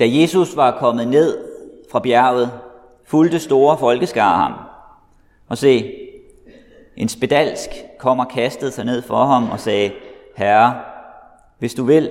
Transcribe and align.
Da 0.00 0.04
Jesus 0.08 0.56
var 0.56 0.78
kommet 0.78 1.08
ned 1.08 1.38
fra 1.92 2.00
bjerget, 2.00 2.50
fulgte 3.04 3.38
store 3.38 3.78
folkeskare 3.78 4.36
ham. 4.36 4.52
Og 5.48 5.58
se, 5.58 5.92
en 6.96 7.08
spedalsk 7.08 7.70
kom 7.98 8.18
og 8.18 8.28
kastede 8.28 8.72
sig 8.72 8.84
ned 8.84 9.02
for 9.02 9.24
ham 9.24 9.50
og 9.50 9.60
sagde, 9.60 9.92
Herre, 10.36 10.80
hvis 11.58 11.74
du 11.74 11.84
vil, 11.84 12.10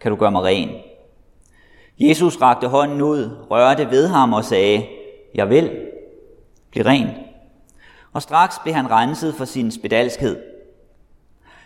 kan 0.00 0.10
du 0.10 0.16
gøre 0.16 0.30
mig 0.30 0.42
ren. 0.42 0.70
Jesus 1.98 2.40
rakte 2.40 2.68
hånden 2.68 3.02
ud, 3.02 3.30
rørte 3.50 3.90
ved 3.90 4.06
ham 4.06 4.32
og 4.32 4.44
sagde, 4.44 4.86
Jeg 5.34 5.50
vil, 5.50 5.70
bliv 6.70 6.84
ren. 6.84 7.08
Og 8.12 8.22
straks 8.22 8.58
blev 8.62 8.74
han 8.74 8.90
renset 8.90 9.34
for 9.34 9.44
sin 9.44 9.70
spedalskhed. 9.70 10.36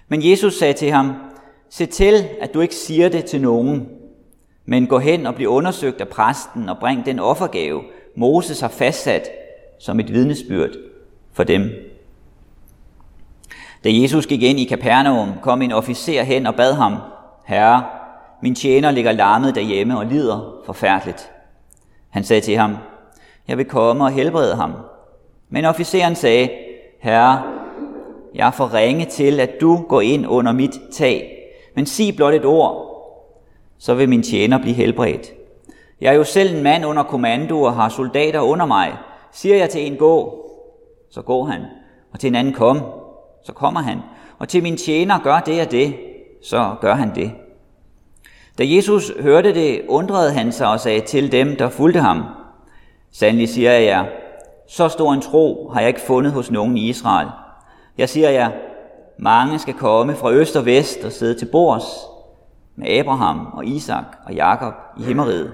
Men 0.09 0.31
Jesus 0.31 0.59
sagde 0.59 0.73
til 0.73 0.91
ham, 0.91 1.15
Se 1.71 1.87
til, 1.87 2.29
at 2.41 2.55
du 2.55 2.61
ikke 2.61 2.75
siger 2.75 3.09
det 3.09 3.25
til 3.25 3.41
nogen, 3.41 3.98
men 4.69 4.87
gå 4.87 4.99
hen 4.99 5.27
og 5.27 5.35
bliv 5.35 5.49
undersøgt 5.49 6.01
af 6.01 6.09
præsten 6.09 6.69
og 6.69 6.79
bring 6.79 7.07
den 7.07 7.19
offergave, 7.19 7.83
Moses 8.17 8.61
har 8.61 8.69
fastsat 8.69 9.29
som 9.79 10.01
et 10.01 10.13
vidnesbyrd 10.13 10.71
for 11.33 11.45
dem. 11.45 11.71
Da 13.85 13.89
Jesus 13.93 14.27
gik 14.27 14.43
ind 14.43 14.61
i 14.61 14.65
Kapernaum, 14.65 15.33
kom 15.43 15.63
en 15.63 15.73
officer 15.73 16.23
hen 16.23 16.47
og 16.47 16.55
bad 16.55 16.73
ham, 16.73 16.97
Herre, 17.47 17.85
min 18.43 18.55
tjener 18.55 18.91
ligger 18.91 19.13
lammet 19.13 19.55
derhjemme 19.55 19.99
og 19.99 20.07
lider 20.07 20.63
forfærdeligt. 20.67 21.31
Han 22.11 22.25
sagde 22.25 22.41
til 22.41 22.57
ham, 22.57 22.77
jeg 23.49 23.59
vil 23.59 23.67
komme 23.67 24.05
og 24.05 24.11
helbrede 24.11 24.57
ham. 24.57 24.73
Men 25.49 25.65
officeren 25.65 26.15
sagde, 26.15 26.51
Herre, 27.01 27.43
jeg 28.35 28.47
er 28.47 28.51
for 28.51 28.75
ringe 28.75 29.05
til, 29.05 29.41
at 29.41 29.51
du 29.61 29.83
går 29.89 30.01
ind 30.01 30.27
under 30.27 30.53
mit 30.53 30.81
tag, 30.93 31.33
men 31.77 31.87
sig 31.87 32.17
blot 32.17 32.35
et 32.35 32.45
ord, 32.45 32.88
så 33.79 33.95
vil 33.95 34.09
min 34.09 34.23
tjener 34.23 34.59
blive 34.59 34.75
helbredt. 34.75 35.33
Jeg 36.01 36.09
er 36.11 36.17
jo 36.17 36.25
selv 36.25 36.57
en 36.57 36.63
mand 36.63 36.87
under 36.87 37.03
kommando 37.03 37.63
og 37.63 37.75
har 37.75 37.89
soldater 37.89 38.41
under 38.41 38.67
mig. 38.67 38.93
Siger 39.33 39.57
jeg 39.57 39.71
til 39.71 39.87
en 39.87 39.97
gå, 39.97 40.45
så 41.11 41.23
går 41.23 41.45
han, 41.45 41.61
og 42.13 42.21
til 42.21 42.29
en 42.29 42.35
anden 42.35 42.55
kom, 42.55 42.81
så 43.45 43.53
kommer 43.53 43.81
han, 43.81 43.99
og 44.39 44.49
til 44.49 44.63
min 44.63 44.77
tjener 44.77 45.19
gør 45.19 45.41
det 45.41 45.61
og 45.61 45.71
det, 45.71 45.95
så 46.43 46.75
gør 46.81 46.95
han 46.95 47.15
det. 47.15 47.33
Da 48.59 48.65
Jesus 48.67 49.13
hørte 49.21 49.55
det, 49.55 49.83
undrede 49.89 50.33
han 50.33 50.53
sig 50.53 50.69
og 50.69 50.81
sagde 50.81 51.01
til 51.01 51.33
dem, 51.33 51.57
der 51.57 51.69
fulgte 51.69 52.01
ham, 52.01 52.23
Sandelig 53.13 53.49
siger 53.49 53.73
jeg 53.73 53.85
jer, 53.85 54.05
så 54.69 54.89
stor 54.89 55.13
en 55.13 55.21
tro 55.21 55.71
har 55.73 55.81
jeg 55.81 55.89
ikke 55.89 56.01
fundet 56.01 56.33
hos 56.33 56.51
nogen 56.51 56.77
i 56.77 56.89
Israel. 56.89 57.29
Jeg 57.99 58.09
siger 58.09 58.31
jer, 58.31 58.51
mange 59.19 59.59
skal 59.59 59.75
komme 59.75 60.15
fra 60.15 60.33
øst 60.33 60.57
og 60.57 60.67
vest 60.67 61.05
og 61.05 61.13
sidde 61.13 61.39
til 61.39 61.49
bords 61.53 61.85
med 62.79 62.89
Abraham 62.89 63.47
og 63.53 63.67
Isak 63.67 64.05
og 64.25 64.35
Jakob 64.35 64.75
i 64.99 65.03
himmeriget. 65.03 65.53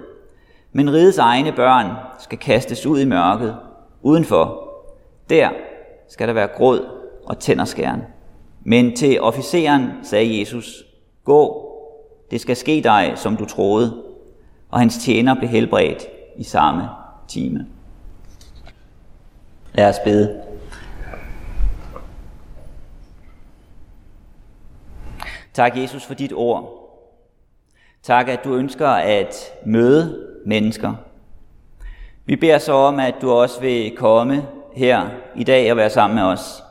Men 0.72 0.92
rigets 0.92 1.18
egne 1.18 1.52
børn 1.52 1.96
skal 2.18 2.38
kastes 2.38 2.86
ud 2.86 3.00
i 3.00 3.04
mørket 3.04 3.56
udenfor. 4.02 4.68
Der 5.30 5.50
skal 6.08 6.28
der 6.28 6.34
være 6.34 6.48
gråd 6.56 6.88
og 7.26 7.38
tænderskæren. 7.38 8.02
Men 8.64 8.96
til 8.96 9.20
officeren 9.20 9.90
sagde 10.02 10.40
Jesus, 10.40 10.84
gå, 11.24 11.70
det 12.30 12.40
skal 12.40 12.56
ske 12.56 12.80
dig, 12.84 13.12
som 13.16 13.36
du 13.36 13.44
troede. 13.44 14.02
Og 14.70 14.78
hans 14.78 14.98
tjener 14.98 15.34
blev 15.34 15.48
helbredt 15.48 16.06
i 16.36 16.42
samme 16.44 16.88
time. 17.28 17.66
Lad 19.74 19.88
os 19.88 19.98
bede. 20.04 20.42
Tak, 25.52 25.76
Jesus, 25.76 26.04
for 26.04 26.14
dit 26.14 26.32
ord. 26.32 26.83
Tak, 28.04 28.28
at 28.28 28.44
du 28.44 28.54
ønsker 28.54 28.88
at 28.88 29.52
møde 29.66 30.26
mennesker. 30.46 30.94
Vi 32.24 32.36
beder 32.36 32.58
så 32.58 32.72
om, 32.72 33.00
at 33.00 33.14
du 33.20 33.30
også 33.30 33.60
vil 33.60 33.96
komme 33.96 34.48
her 34.74 35.08
i 35.36 35.44
dag 35.44 35.70
og 35.70 35.76
være 35.76 35.90
sammen 35.90 36.14
med 36.14 36.22
os. 36.22 36.62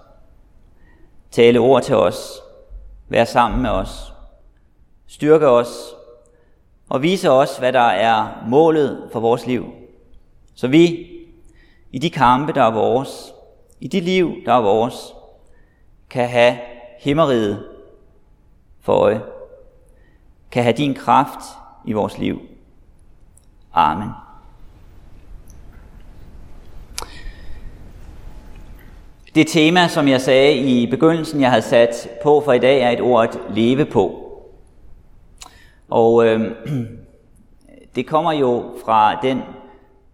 Tale 1.32 1.60
ord 1.60 1.84
til 1.84 1.96
os. 1.96 2.42
Være 3.10 3.26
sammen 3.26 3.62
med 3.62 3.70
os. 3.70 4.14
Styrke 5.08 5.48
os. 5.48 5.96
Og 6.90 7.02
vise 7.02 7.32
os, 7.32 7.58
hvad 7.58 7.74
der 7.74 7.80
er 7.80 8.44
målet 8.48 9.10
for 9.12 9.20
vores 9.20 9.48
liv. 9.48 9.66
Så 10.56 10.68
vi 10.68 11.08
i 11.92 12.00
de 12.00 12.10
kampe, 12.10 12.54
der 12.54 12.64
er 12.64 12.72
vores, 12.72 13.34
i 13.80 13.88
de 13.88 14.00
liv, 14.00 14.34
der 14.46 14.54
er 14.54 14.62
vores, 14.62 15.14
kan 16.10 16.30
have 16.30 16.58
himmeriget 17.00 17.66
for 18.82 18.94
øje, 18.94 19.22
kan 20.54 20.64
have 20.64 20.74
din 20.78 20.94
kraft 20.94 21.40
i 21.86 21.94
vores 21.94 22.18
liv. 22.18 22.42
Amen. 23.74 24.10
Det 29.36 29.48
tema, 29.48 29.88
som 29.88 30.08
jeg 30.08 30.22
sagde 30.22 30.58
i 30.58 30.90
begyndelsen, 30.90 31.42
jeg 31.42 31.50
havde 31.50 31.62
sat 31.62 32.10
på 32.24 32.42
for 32.46 32.54
i 32.54 32.60
dag, 32.60 32.82
er 32.82 32.90
et 32.90 33.02
ord 33.02 33.24
at 33.24 33.40
leve 33.50 33.86
på. 33.86 34.20
Og 35.90 36.26
øh, 36.26 36.52
det 37.96 38.08
kommer 38.08 38.32
jo 38.32 38.72
fra 38.86 39.22
den 39.22 39.42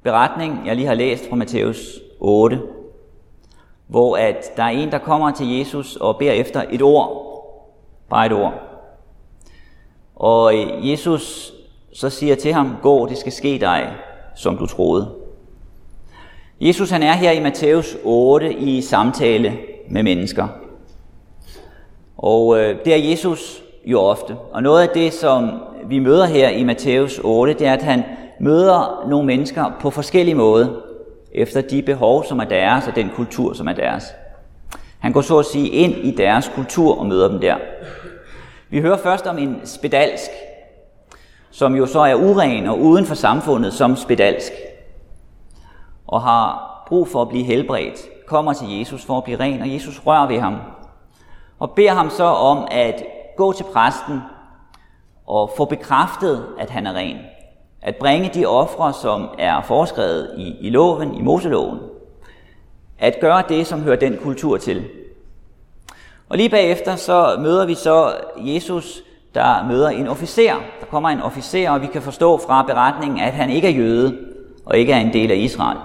beretning, 0.03 0.61
jeg 0.66 0.75
lige 0.75 0.88
har 0.88 0.94
læst 0.94 1.29
fra 1.29 1.35
Matthæus 1.35 2.00
8, 2.19 2.61
hvor 3.88 4.17
at 4.17 4.57
der 4.57 4.63
er 4.63 4.69
en, 4.69 4.91
der 4.91 4.97
kommer 4.97 5.31
til 5.31 5.57
Jesus 5.57 5.95
og 5.95 6.17
beder 6.17 6.31
efter 6.31 6.63
et 6.69 6.81
ord. 6.81 7.25
Bare 8.09 8.25
et 8.25 8.33
ord. 8.33 8.69
Og 10.19 10.53
Jesus 10.90 11.53
så 11.94 12.09
siger 12.09 12.35
til 12.35 12.53
ham, 12.53 12.75
gå, 12.81 13.07
det 13.07 13.18
skal 13.18 13.31
ske 13.31 13.57
dig, 13.59 13.94
som 14.35 14.57
du 14.57 14.66
troede. 14.66 15.12
Jesus 16.62 16.90
han 16.90 17.03
er 17.03 17.13
her 17.13 17.31
i 17.31 17.40
Matthæus 17.40 17.97
8 18.03 18.53
i 18.53 18.81
samtale 18.81 19.57
med 19.90 20.03
mennesker. 20.03 20.47
Og 22.18 22.59
øh, 22.59 22.85
det 22.85 22.94
er 22.94 23.09
Jesus 23.09 23.63
jo 23.85 24.00
ofte. 24.00 24.35
Og 24.52 24.63
noget 24.63 24.81
af 24.81 24.90
det, 24.90 25.13
som 25.13 25.50
vi 25.85 26.00
møder 26.00 26.25
her 26.25 26.50
i 26.50 26.63
Matthæus 26.63 27.19
8, 27.24 27.53
det 27.53 27.68
er, 27.68 27.74
at 27.74 27.84
han 27.84 28.03
møder 28.40 29.06
nogle 29.09 29.25
mennesker 29.25 29.72
på 29.81 29.90
forskellige 29.90 30.36
måder, 30.36 30.68
efter 31.31 31.62
de 31.62 31.81
behov, 31.81 32.25
som 32.25 32.40
er 32.40 32.44
deres, 32.44 32.88
og 32.88 32.96
den 32.96 33.09
kultur, 33.16 33.53
som 33.53 33.68
er 33.68 33.74
deres. 33.74 34.03
Han 35.00 35.13
går 35.13 35.22
så 35.22 35.40
at 35.40 35.46
sige 35.46 35.69
ind 35.69 35.94
i 35.96 36.12
deres 36.12 36.51
kultur 36.56 37.00
og 37.00 37.06
møder 37.06 37.28
dem 37.28 37.40
der. 37.40 37.56
Vi 38.69 38.81
hører 38.81 38.97
først 38.97 39.28
om 39.28 39.38
en 39.38 39.62
spedalsk, 39.66 40.30
som 41.52 41.75
jo 41.75 41.85
så 41.85 42.00
er 42.00 42.16
uren 42.16 42.68
og 42.68 42.80
uden 42.80 43.06
for 43.06 43.16
samfundet 43.16 43.74
som 43.74 43.96
spedalsk, 43.96 44.52
og 46.07 46.22
har 46.22 46.69
brug 46.88 47.07
for 47.07 47.22
at 47.22 47.30
blive 47.30 47.44
helbredt, 47.44 48.25
kommer 48.28 48.53
til 48.53 48.78
Jesus 48.80 49.06
for 49.06 49.18
at 49.18 49.24
blive 49.24 49.40
ren, 49.40 49.62
og 49.62 49.74
Jesus 49.74 50.02
rører 50.06 50.28
ved 50.28 50.40
ham, 50.40 50.56
og 51.59 51.72
beder 51.72 51.94
ham 51.94 52.09
så 52.09 52.24
om 52.24 52.68
at 52.72 53.03
gå 53.38 53.53
til 53.53 53.66
præsten 53.74 54.19
og 55.28 55.51
få 55.57 55.66
bekræftet, 55.66 56.46
at 56.59 56.69
han 56.69 56.88
er 56.88 56.94
ren. 56.94 57.18
At 57.81 57.96
bringe 57.96 58.30
de 58.34 58.46
ofre, 58.46 58.94
som 58.94 59.30
er 59.38 59.62
foreskrevet 59.62 60.36
i, 60.38 60.68
i 60.68 60.69
loven, 60.69 61.16
i 61.16 61.22
Moseloven. 61.22 61.80
At 63.00 63.18
gøre 63.22 63.44
det, 63.50 63.68
som 63.68 63.81
hører 63.81 63.96
den 63.96 64.18
kultur 64.18 64.57
til. 64.57 64.90
Og 66.29 66.38
lige 66.38 66.50
bagefter 66.50 66.95
så 66.95 67.38
møder 67.40 67.66
vi 67.66 67.75
så 67.75 68.13
Jesus, 68.38 69.03
der 69.35 69.67
møder 69.67 69.90
en 69.90 70.07
officer. 70.07 70.53
Der 70.53 70.85
kommer 70.91 71.09
en 71.09 71.22
officer, 71.22 71.72
og 71.72 71.81
vi 71.81 71.88
kan 71.88 72.01
forstå 72.01 72.38
fra 72.38 72.63
beretningen, 72.63 73.19
at 73.19 73.34
han 73.34 73.50
ikke 73.50 73.67
er 73.67 73.72
jøde 73.72 74.17
og 74.66 74.78
ikke 74.78 74.94
er 74.94 75.00
en 75.00 75.13
del 75.13 75.31
af 75.31 75.35
Israel. 75.35 75.78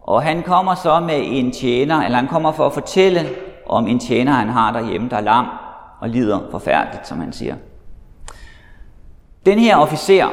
Og 0.00 0.22
han 0.22 0.42
kommer 0.42 0.74
så 0.74 1.00
med 1.00 1.22
en 1.24 1.52
tjener, 1.52 2.02
eller 2.02 2.18
han 2.18 2.28
kommer 2.28 2.52
for 2.52 2.66
at 2.66 2.72
fortælle 2.72 3.28
om 3.66 3.86
en 3.86 3.98
tjener, 3.98 4.32
han 4.32 4.48
har 4.48 4.72
derhjemme, 4.72 5.08
der 5.08 5.16
er 5.16 5.20
lam 5.20 5.46
og 6.00 6.08
lider 6.08 6.40
forfærdeligt, 6.50 7.08
som 7.08 7.20
han 7.20 7.32
siger. 7.32 7.54
Den 9.46 9.58
her 9.58 9.76
officer, 9.76 10.28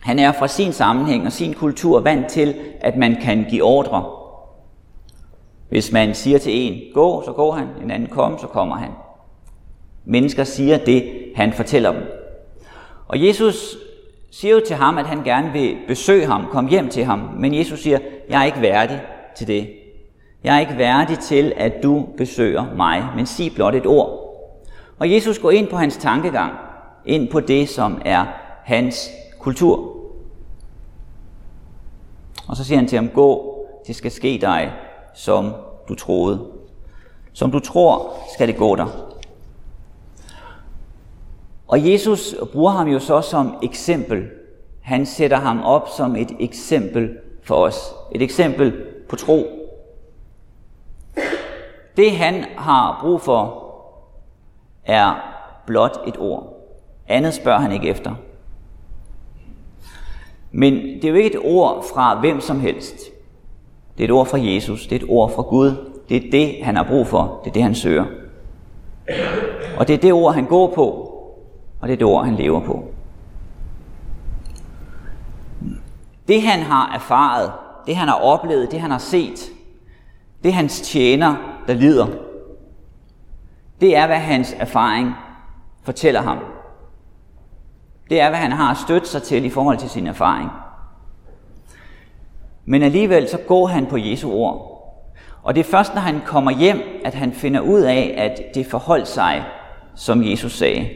han 0.00 0.18
er 0.18 0.32
fra 0.32 0.48
sin 0.48 0.72
sammenhæng 0.72 1.26
og 1.26 1.32
sin 1.32 1.54
kultur 1.54 2.00
vant 2.00 2.28
til, 2.28 2.54
at 2.80 2.96
man 2.96 3.16
kan 3.22 3.46
give 3.50 3.62
ordre. 3.62 4.15
Hvis 5.68 5.92
man 5.92 6.14
siger 6.14 6.38
til 6.38 6.52
en, 6.54 6.80
gå, 6.94 7.22
så 7.24 7.32
går 7.32 7.52
han, 7.52 7.66
en 7.82 7.90
anden 7.90 8.08
kom, 8.08 8.38
så 8.38 8.46
kommer 8.46 8.76
han. 8.76 8.90
Mennesker 10.04 10.44
siger 10.44 10.78
det, 10.78 11.12
han 11.36 11.52
fortæller 11.52 11.92
dem. 11.92 12.02
Og 13.08 13.26
Jesus 13.26 13.76
siger 14.30 14.54
jo 14.54 14.60
til 14.66 14.76
ham, 14.76 14.98
at 14.98 15.06
han 15.06 15.24
gerne 15.24 15.52
vil 15.52 15.76
besøge 15.88 16.26
ham, 16.26 16.46
komme 16.50 16.70
hjem 16.70 16.88
til 16.88 17.04
ham. 17.04 17.18
Men 17.18 17.54
Jesus 17.54 17.80
siger, 17.80 17.98
jeg 18.28 18.40
er 18.40 18.44
ikke 18.44 18.60
værdig 18.60 19.02
til 19.36 19.46
det. 19.46 19.70
Jeg 20.44 20.56
er 20.56 20.60
ikke 20.60 20.78
værdig 20.78 21.18
til, 21.18 21.52
at 21.56 21.72
du 21.82 22.06
besøger 22.16 22.64
mig, 22.76 23.04
men 23.16 23.26
sig 23.26 23.52
blot 23.54 23.74
et 23.74 23.86
ord. 23.86 24.22
Og 24.98 25.12
Jesus 25.12 25.38
går 25.38 25.50
ind 25.50 25.68
på 25.68 25.76
hans 25.76 25.96
tankegang, 25.96 26.52
ind 27.04 27.28
på 27.28 27.40
det, 27.40 27.68
som 27.68 28.02
er 28.04 28.24
hans 28.64 29.10
kultur. 29.38 29.96
Og 32.48 32.56
så 32.56 32.64
siger 32.64 32.78
han 32.78 32.88
til 32.88 32.96
ham, 32.96 33.08
gå, 33.08 33.56
det 33.86 33.96
skal 33.96 34.10
ske 34.10 34.38
dig, 34.40 34.72
som 35.16 35.52
du 35.88 35.94
troede. 35.94 36.46
Som 37.32 37.50
du 37.50 37.60
tror, 37.60 38.12
skal 38.34 38.48
det 38.48 38.56
gå 38.56 38.76
dig. 38.76 38.86
Og 41.68 41.92
Jesus 41.92 42.34
bruger 42.52 42.70
ham 42.70 42.88
jo 42.88 42.98
så 42.98 43.20
som 43.20 43.54
eksempel. 43.62 44.28
Han 44.82 45.06
sætter 45.06 45.36
ham 45.36 45.62
op 45.62 45.88
som 45.88 46.16
et 46.16 46.32
eksempel 46.40 47.18
for 47.42 47.54
os. 47.54 47.94
Et 48.12 48.22
eksempel 48.22 48.84
på 49.08 49.16
tro. 49.16 49.44
Det 51.96 52.12
han 52.12 52.44
har 52.56 52.98
brug 53.00 53.20
for, 53.20 53.64
er 54.84 55.14
blot 55.66 55.98
et 56.06 56.18
ord. 56.18 56.52
Andet 57.08 57.34
spørger 57.34 57.58
han 57.58 57.72
ikke 57.72 57.88
efter. 57.88 58.14
Men 60.52 60.74
det 60.74 61.04
er 61.04 61.08
jo 61.08 61.14
ikke 61.14 61.30
et 61.30 61.44
ord 61.44 61.84
fra 61.94 62.20
hvem 62.20 62.40
som 62.40 62.60
helst. 62.60 62.96
Det 63.98 64.04
er 64.04 64.08
et 64.08 64.10
ord 64.10 64.26
fra 64.26 64.38
Jesus. 64.40 64.86
Det 64.86 65.02
er 65.02 65.04
et 65.04 65.10
ord 65.10 65.34
fra 65.34 65.42
Gud. 65.42 65.92
Det 66.08 66.16
er 66.16 66.30
det, 66.30 66.64
han 66.64 66.76
har 66.76 66.82
brug 66.82 67.06
for. 67.06 67.40
Det 67.44 67.50
er 67.50 67.54
det, 67.54 67.62
han 67.62 67.74
søger. 67.74 68.04
Og 69.78 69.88
det 69.88 69.94
er 69.94 69.98
det 69.98 70.12
ord, 70.12 70.34
han 70.34 70.46
går 70.46 70.74
på. 70.74 70.82
Og 71.80 71.88
det 71.88 71.92
er 71.92 71.96
det 71.96 72.06
ord, 72.06 72.24
han 72.24 72.34
lever 72.34 72.60
på. 72.60 72.84
Det, 76.28 76.42
han 76.42 76.62
har 76.62 76.94
erfaret, 76.94 77.52
det, 77.86 77.96
han 77.96 78.08
har 78.08 78.14
oplevet, 78.14 78.70
det, 78.70 78.80
han 78.80 78.90
har 78.90 78.98
set, 78.98 79.50
det 80.42 80.48
er 80.48 80.52
hans 80.52 80.80
tjener, 80.80 81.34
der 81.66 81.74
lider. 81.74 82.06
Det 83.80 83.96
er, 83.96 84.06
hvad 84.06 84.16
hans 84.16 84.54
erfaring 84.58 85.14
fortæller 85.82 86.20
ham. 86.20 86.38
Det 88.10 88.20
er, 88.20 88.28
hvad 88.28 88.38
han 88.38 88.52
har 88.52 88.74
stødt 88.74 89.08
sig 89.08 89.22
til 89.22 89.44
i 89.44 89.50
forhold 89.50 89.78
til 89.78 89.90
sin 89.90 90.06
erfaring. 90.06 90.50
Men 92.66 92.82
alligevel 92.82 93.28
så 93.28 93.38
går 93.38 93.66
han 93.66 93.86
på 93.86 93.96
Jesu 93.96 94.32
ord. 94.32 94.72
Og 95.42 95.54
det 95.54 95.60
er 95.60 95.70
først, 95.70 95.94
når 95.94 96.00
han 96.00 96.20
kommer 96.26 96.50
hjem, 96.50 96.82
at 97.04 97.14
han 97.14 97.32
finder 97.32 97.60
ud 97.60 97.80
af, 97.80 98.14
at 98.18 98.54
det 98.54 98.66
forholdt 98.66 99.08
sig, 99.08 99.44
som 99.94 100.22
Jesus 100.24 100.52
sagde. 100.58 100.88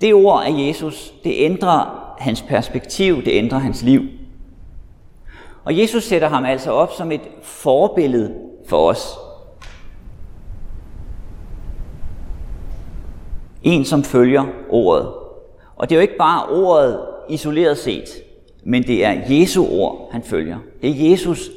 Det 0.00 0.14
ord 0.14 0.42
af 0.44 0.50
Jesus, 0.58 1.14
det 1.24 1.32
ændrer 1.36 2.14
hans 2.18 2.42
perspektiv, 2.42 3.24
det 3.24 3.32
ændrer 3.32 3.58
hans 3.58 3.82
liv. 3.82 4.02
Og 5.64 5.78
Jesus 5.78 6.04
sætter 6.04 6.28
ham 6.28 6.44
altså 6.44 6.72
op 6.72 6.92
som 6.92 7.12
et 7.12 7.20
forbillede 7.42 8.34
for 8.66 8.88
os. 8.88 9.18
En, 13.62 13.84
som 13.84 14.04
følger 14.04 14.44
ordet. 14.70 15.12
Og 15.76 15.88
det 15.88 15.94
er 15.94 15.96
jo 15.96 16.02
ikke 16.02 16.18
bare 16.18 16.48
ordet 16.48 17.00
isoleret 17.28 17.78
set, 17.78 18.08
men 18.64 18.82
det 18.82 19.04
er 19.04 19.20
Jesu 19.28 19.66
ord, 19.70 20.08
han 20.12 20.22
følger. 20.22 20.58
Det 20.82 20.90
er 20.90 21.10
Jesus, 21.10 21.50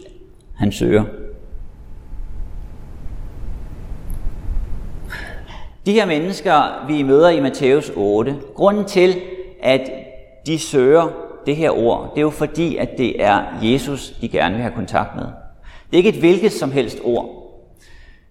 han 0.56 0.72
søger. 0.72 1.04
De 5.86 5.92
her 5.92 6.06
mennesker, 6.06 6.86
vi 6.88 7.04
møder 7.04 7.30
i 7.30 7.42
Matthæus 7.42 7.92
8, 7.96 8.36
grunden 8.56 8.86
til, 8.86 9.16
at 9.62 9.92
de 10.46 10.60
søger 10.60 11.07
det 11.46 11.56
her 11.56 11.69
ord, 11.69 12.12
det 12.12 12.18
er 12.18 12.22
jo 12.22 12.30
fordi, 12.30 12.78
at 12.78 12.90
det 12.98 13.24
er 13.24 13.44
Jesus, 13.62 14.10
de 14.22 14.30
gerne 14.30 14.54
vil 14.54 14.62
have 14.62 14.75
kontakt 14.75 15.16
med. 15.16 15.25
Det 15.86 15.94
er 15.94 15.98
ikke 15.98 16.10
et 16.10 16.19
hvilket 16.19 16.52
som 16.52 16.72
helst 16.72 17.00
ord. 17.04 17.30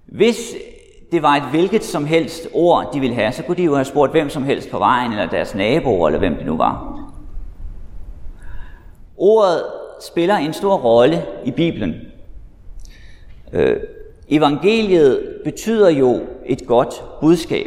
Hvis 0.06 0.54
det 1.12 1.22
var 1.22 1.36
et 1.36 1.50
hvilket 1.50 1.84
som 1.84 2.04
helst 2.04 2.48
ord, 2.52 2.90
de 2.94 3.00
ville 3.00 3.14
have, 3.14 3.32
så 3.32 3.42
kunne 3.42 3.56
de 3.56 3.64
jo 3.64 3.74
have 3.74 3.84
spurgt 3.84 4.12
hvem 4.12 4.28
som 4.28 4.42
helst 4.42 4.70
på 4.70 4.78
vejen, 4.78 5.12
eller 5.12 5.26
deres 5.26 5.54
naboer, 5.54 6.08
eller 6.08 6.18
hvem 6.18 6.36
det 6.36 6.46
nu 6.46 6.56
var. 6.56 7.03
Ordet 9.16 9.62
spiller 10.00 10.36
en 10.36 10.52
stor 10.52 10.76
rolle 10.76 11.26
i 11.44 11.50
Bibelen. 11.50 11.94
Øh, 13.52 13.76
evangeliet 14.28 15.40
betyder 15.44 15.90
jo 15.90 16.20
et 16.46 16.66
godt 16.66 17.04
budskab. 17.20 17.66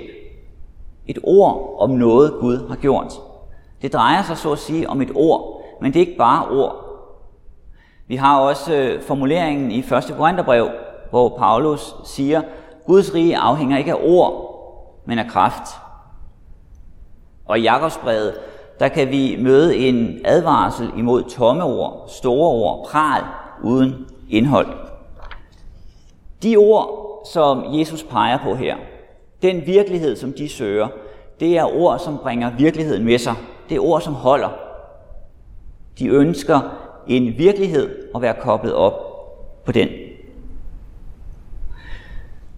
Et 1.06 1.20
ord 1.24 1.76
om 1.80 1.90
noget, 1.90 2.34
Gud 2.40 2.68
har 2.68 2.76
gjort. 2.76 3.14
Det 3.82 3.94
drejer 3.94 4.24
sig 4.24 4.38
så 4.38 4.52
at 4.52 4.60
sige 4.60 4.90
om 4.90 5.02
et 5.02 5.12
ord, 5.16 5.62
men 5.82 5.94
det 5.94 6.02
er 6.02 6.06
ikke 6.06 6.18
bare 6.18 6.50
ord. 6.50 6.84
Vi 8.08 8.16
har 8.16 8.40
også 8.40 8.76
øh, 8.76 9.02
formuleringen 9.02 9.72
i 9.72 9.80
1. 9.80 9.86
Korintherbrev, 10.18 10.70
hvor 11.10 11.38
Paulus 11.38 11.96
siger, 12.06 12.42
Guds 12.86 13.14
rige 13.14 13.38
afhænger 13.38 13.78
ikke 13.78 13.92
af 13.92 14.02
ord, 14.04 14.54
men 15.06 15.20
af 15.20 15.28
kraft. 15.28 15.64
Og 17.46 17.60
i 17.60 17.62
Jakobsbrevet, 17.62 18.34
der 18.80 18.88
kan 18.88 19.10
vi 19.10 19.38
møde 19.40 19.76
en 19.76 20.22
advarsel 20.26 20.92
imod 20.98 21.24
tomme 21.24 21.64
ord, 21.64 22.06
store 22.08 22.50
ord, 22.50 22.88
pral 22.90 23.24
uden 23.64 24.06
indhold. 24.30 24.68
De 26.44 26.58
ord, 26.58 27.08
som 27.34 27.64
Jesus 27.80 28.04
peger 28.04 28.38
på 28.44 28.56
her, 28.56 28.76
den 29.42 29.66
virkelighed, 29.66 30.16
som 30.16 30.34
de 30.34 30.50
søger, 30.50 30.88
det 31.40 31.58
er 31.58 31.64
ord, 31.64 32.00
som 32.00 32.18
bringer 32.18 32.52
virkeligheden 32.58 33.06
med 33.06 33.18
sig. 33.18 33.36
Det 33.70 33.78
er 33.78 33.82
ord, 33.82 34.02
som 34.02 34.14
holder. 34.14 34.50
De 36.00 36.08
ønsker 36.08 36.60
en 37.08 37.38
virkelighed 37.38 37.96
at 38.16 38.22
være 38.22 38.36
koblet 38.42 38.74
op 38.74 38.94
på 39.66 39.72
den. 39.72 39.88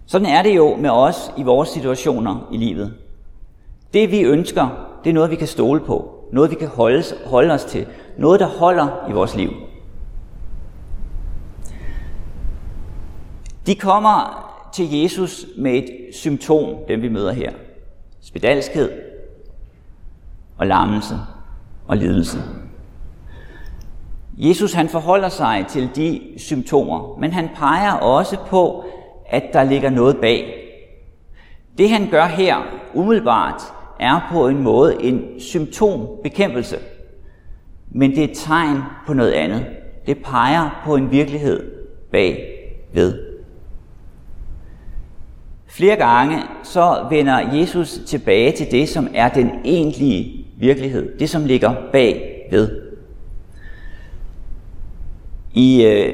Sådan 0.06 0.26
er 0.26 0.42
det 0.42 0.56
jo 0.56 0.76
med 0.76 0.90
os 0.90 1.32
i 1.36 1.42
vores 1.42 1.68
situationer 1.68 2.48
i 2.52 2.56
livet. 2.56 2.94
Det 3.94 4.10
vi 4.10 4.22
ønsker, 4.22 4.89
det 5.04 5.10
er 5.10 5.14
noget, 5.14 5.30
vi 5.30 5.36
kan 5.36 5.46
stole 5.46 5.80
på. 5.80 6.24
Noget, 6.32 6.50
vi 6.50 6.54
kan 6.54 6.68
holde, 6.68 7.02
holde 7.26 7.54
os 7.54 7.64
til. 7.64 7.86
Noget, 8.18 8.40
der 8.40 8.46
holder 8.46 9.08
i 9.08 9.12
vores 9.12 9.36
liv. 9.36 9.50
De 13.66 13.74
kommer 13.74 14.46
til 14.74 15.00
Jesus 15.00 15.46
med 15.58 15.74
et 15.74 16.14
symptom, 16.14 16.74
dem 16.88 17.02
vi 17.02 17.08
møder 17.08 17.32
her. 17.32 17.52
Spedalskhed 18.20 18.90
og 20.58 20.66
lammelse 20.66 21.14
og 21.88 21.96
lidelse. 21.96 22.38
Jesus 24.36 24.72
han 24.72 24.88
forholder 24.88 25.28
sig 25.28 25.64
til 25.68 25.90
de 25.96 26.20
symptomer, 26.36 27.16
men 27.18 27.32
han 27.32 27.48
peger 27.54 27.92
også 27.92 28.36
på, 28.46 28.84
at 29.26 29.42
der 29.52 29.64
ligger 29.64 29.90
noget 29.90 30.16
bag. 30.16 30.54
Det 31.78 31.90
han 31.90 32.10
gør 32.10 32.26
her 32.26 32.56
umiddelbart 32.94 33.62
er 34.00 34.28
på 34.32 34.48
en 34.48 34.62
måde 34.62 35.02
en 35.02 35.24
symptombekæmpelse, 35.38 36.76
men 37.90 38.10
det 38.10 38.18
er 38.18 38.24
et 38.24 38.30
tegn 38.34 38.78
på 39.06 39.12
noget 39.12 39.32
andet. 39.32 39.66
Det 40.06 40.18
peger 40.18 40.82
på 40.84 40.96
en 40.96 41.10
virkelighed 41.10 41.72
bag 42.12 42.46
ved. 42.92 43.18
Flere 45.66 45.96
gange 45.96 46.42
så 46.62 47.06
vender 47.10 47.56
Jesus 47.56 48.00
tilbage 48.06 48.52
til 48.52 48.70
det, 48.70 48.88
som 48.88 49.08
er 49.14 49.28
den 49.28 49.50
egentlige 49.64 50.46
virkelighed, 50.58 51.18
det 51.18 51.30
som 51.30 51.44
ligger 51.44 51.74
bag 51.92 52.46
ved. 52.50 52.80
I 55.54 55.84
øh, 55.84 56.12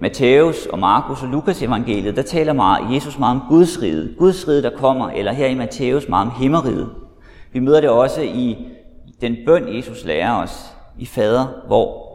Matthæus 0.00 0.66
og 0.66 0.78
Markus 0.78 1.22
og 1.22 1.28
Lukas 1.28 1.62
evangeliet, 1.62 2.16
der 2.16 2.22
taler 2.22 2.52
meget, 2.52 2.94
Jesus 2.94 3.18
meget 3.18 3.40
om 3.40 3.46
Guds 3.48 3.82
rige. 3.82 4.08
Guds 4.18 4.48
rige, 4.48 4.62
der 4.62 4.70
kommer, 4.76 5.10
eller 5.10 5.32
her 5.32 5.46
i 5.46 5.54
Matthæus 5.54 6.08
meget 6.08 6.26
om 6.26 6.32
himmeriget. 6.40 6.88
Vi 7.52 7.60
møder 7.60 7.80
det 7.80 7.90
også 7.90 8.22
i 8.22 8.58
den 9.20 9.36
bøn, 9.46 9.76
Jesus 9.76 10.04
lærer 10.04 10.42
os 10.42 10.74
i 10.98 11.06
fader, 11.06 11.46
hvor 11.66 12.08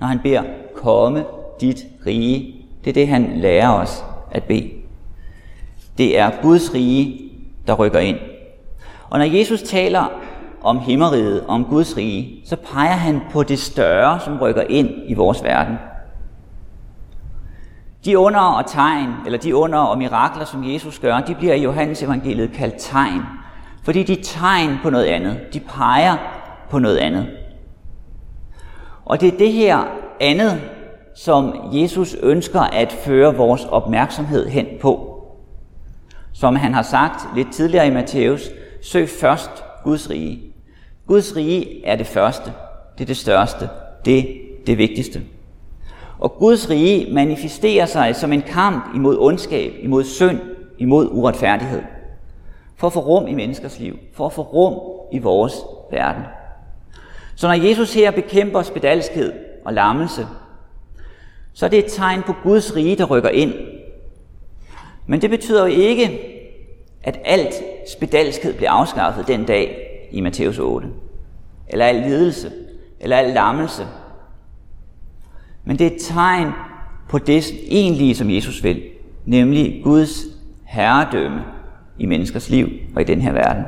når 0.00 0.06
han 0.06 0.18
beder, 0.18 0.42
komme 0.74 1.24
dit 1.60 1.86
rige. 2.06 2.54
Det 2.84 2.90
er 2.90 2.94
det, 2.94 3.08
han 3.08 3.32
lærer 3.36 3.70
os 3.70 4.04
at 4.30 4.44
bede. 4.44 4.70
Det 5.98 6.18
er 6.18 6.30
Guds 6.42 6.74
rige, 6.74 7.30
der 7.66 7.74
rykker 7.74 7.98
ind. 7.98 8.16
Og 9.10 9.18
når 9.18 9.26
Jesus 9.26 9.62
taler 9.62 10.04
om 10.62 10.78
himmeriget, 10.78 11.46
om 11.46 11.64
Guds 11.64 11.96
rige, 11.96 12.40
så 12.44 12.56
peger 12.56 12.92
han 12.92 13.20
på 13.32 13.42
det 13.42 13.58
større, 13.58 14.20
som 14.20 14.38
rykker 14.38 14.62
ind 14.62 14.90
i 15.06 15.14
vores 15.14 15.44
verden. 15.44 15.76
De 18.04 18.18
under 18.18 18.40
og 18.40 18.66
tegn, 18.66 19.08
eller 19.26 19.38
de 19.38 19.56
under 19.56 19.78
og 19.78 19.98
mirakler, 19.98 20.44
som 20.44 20.72
Jesus 20.72 20.98
gør, 20.98 21.20
de 21.20 21.34
bliver 21.34 21.54
i 21.54 21.62
Johannes 21.62 22.02
evangeliet 22.02 22.52
kaldt 22.52 22.74
tegn. 22.78 23.22
Fordi 23.88 24.02
de 24.02 24.12
er 24.12 24.22
tegn 24.22 24.78
på 24.82 24.90
noget 24.90 25.04
andet. 25.04 25.38
De 25.52 25.60
peger 25.60 26.16
på 26.70 26.78
noget 26.78 26.96
andet. 26.96 27.26
Og 29.04 29.20
det 29.20 29.34
er 29.34 29.38
det 29.38 29.52
her 29.52 29.78
andet, 30.20 30.60
som 31.16 31.54
Jesus 31.72 32.16
ønsker 32.22 32.60
at 32.60 32.92
føre 32.92 33.36
vores 33.36 33.64
opmærksomhed 33.64 34.48
hen 34.48 34.66
på. 34.80 35.22
Som 36.32 36.56
han 36.56 36.74
har 36.74 36.82
sagt 36.82 37.36
lidt 37.36 37.52
tidligere 37.52 37.86
i 37.86 37.90
Matthæus, 37.90 38.50
søg 38.82 39.08
først 39.08 39.50
Guds 39.84 40.10
rige. 40.10 40.40
Guds 41.06 41.36
rige 41.36 41.86
er 41.86 41.96
det 41.96 42.06
første, 42.06 42.52
det 42.98 43.04
er 43.04 43.06
det 43.06 43.16
største, 43.16 43.68
det 44.04 44.18
er 44.18 44.24
det 44.66 44.78
vigtigste. 44.78 45.22
Og 46.18 46.32
Guds 46.32 46.70
rige 46.70 47.14
manifesterer 47.14 47.86
sig 47.86 48.16
som 48.16 48.32
en 48.32 48.42
kamp 48.42 48.94
imod 48.94 49.16
ondskab, 49.18 49.72
imod 49.82 50.04
synd, 50.04 50.38
imod 50.78 51.08
uretfærdighed. 51.10 51.82
For 52.78 52.86
at 52.86 52.92
få 52.92 53.00
rum 53.00 53.26
i 53.26 53.34
menneskers 53.34 53.78
liv, 53.78 53.98
for 54.12 54.26
at 54.26 54.32
få 54.32 54.42
rum 54.42 54.74
i 55.12 55.18
vores 55.18 55.54
verden. 55.90 56.22
Så 57.34 57.46
når 57.46 57.54
Jesus 57.54 57.94
her 57.94 58.10
bekæmper 58.10 58.62
spedalskhed 58.62 59.32
og 59.64 59.72
lammelse, 59.72 60.26
så 61.52 61.66
er 61.66 61.70
det 61.70 61.78
et 61.78 61.92
tegn 61.92 62.22
på 62.22 62.34
Guds 62.42 62.76
rige, 62.76 62.96
der 62.96 63.04
rykker 63.04 63.28
ind. 63.28 63.54
Men 65.06 65.22
det 65.22 65.30
betyder 65.30 65.60
jo 65.60 65.72
ikke, 65.72 66.20
at 67.02 67.18
alt 67.24 67.54
spedalskhed 67.96 68.54
bliver 68.54 68.70
afskaffet 68.70 69.28
den 69.28 69.44
dag 69.44 69.88
i 70.10 70.20
Matthæus 70.20 70.58
8. 70.58 70.88
Eller 71.68 71.86
al 71.86 71.94
lidelse, 71.94 72.52
eller 73.00 73.16
al 73.16 73.30
lammelse. 73.30 73.86
Men 75.64 75.78
det 75.78 75.86
er 75.86 75.90
et 75.90 76.02
tegn 76.02 76.48
på 77.08 77.18
det 77.18 77.44
egentlige, 77.68 78.14
som 78.14 78.30
Jesus 78.30 78.64
vil, 78.64 78.82
nemlig 79.24 79.80
Guds 79.84 80.22
herredømme 80.64 81.57
i 81.98 82.06
menneskers 82.06 82.50
liv 82.50 82.68
og 82.94 83.00
i 83.00 83.04
den 83.04 83.20
her 83.20 83.32
verden. 83.32 83.64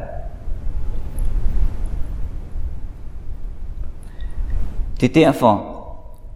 Det 5.00 5.08
er 5.08 5.14
derfor, 5.24 5.80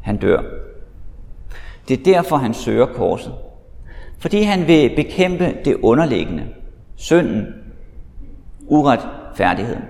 han 0.03 0.17
dør. 0.17 0.43
Det 1.89 2.01
er 2.01 2.05
derfor, 2.05 2.37
han 2.37 2.55
søger 2.55 2.87
korset. 2.87 3.35
Fordi 4.19 4.43
han 4.43 4.67
vil 4.67 4.97
bekæmpe 4.97 5.57
det 5.65 5.77
underliggende, 5.83 6.49
synden, 6.97 7.47
uretfærdigheden. 8.67 9.83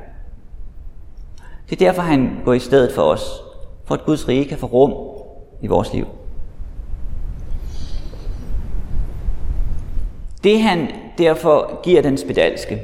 Det 1.71 1.83
er 1.83 1.87
derfor, 1.87 2.03
han 2.03 2.41
går 2.45 2.53
i 2.53 2.59
stedet 2.59 2.93
for 2.95 3.03
os, 3.03 3.23
for 3.85 3.95
at 3.95 4.05
Guds 4.05 4.29
rige 4.29 4.45
kan 4.45 4.59
få 4.59 4.67
rum 4.67 4.93
i 5.63 5.67
vores 5.67 5.93
liv. 5.93 6.07
Det 10.45 10.63
han 10.63 10.89
derfor 11.19 11.83
giver 11.83 12.03
den 12.03 12.19
spedalske, 12.19 12.81